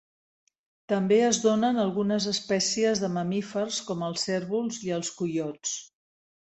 [0.93, 5.79] També es donen algunes espècies de mamífers com els cérvols i els coiots.